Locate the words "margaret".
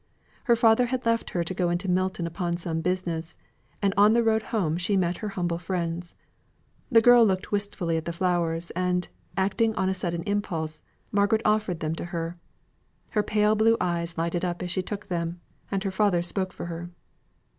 11.11-11.43